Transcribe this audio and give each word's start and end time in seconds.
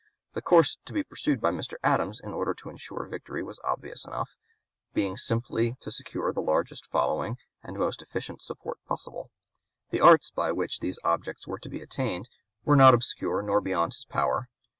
The 0.33 0.41
course 0.41 0.77
to 0.85 0.93
be 0.93 1.03
pursued 1.03 1.39
by 1.39 1.51
Mr. 1.51 1.75
Adams 1.83 2.19
in 2.19 2.33
order 2.33 2.55
to 2.55 2.71
insure 2.71 3.05
victory 3.05 3.43
was 3.43 3.59
obvious 3.63 4.03
enough; 4.03 4.35
being 4.95 5.15
simply 5.15 5.75
to 5.79 5.91
secure 5.91 6.33
the 6.33 6.41
largest 6.41 6.87
following 6.87 7.37
and 7.61 7.77
most 7.77 8.01
efficient 8.01 8.41
support 8.41 8.79
possible. 8.87 9.29
The 9.91 10.01
arts 10.01 10.31
by 10.31 10.53
which 10.53 10.79
these 10.79 10.97
objects 11.03 11.45
were 11.45 11.59
to 11.59 11.69
be 11.69 11.81
attained 11.83 12.29
were 12.65 12.75
not 12.75 12.95
obscure 12.95 13.43
nor 13.43 13.61
beyond 13.61 13.93
his 13.93 14.05
power. 14.05 14.49